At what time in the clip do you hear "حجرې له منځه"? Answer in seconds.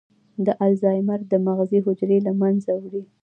1.85-2.71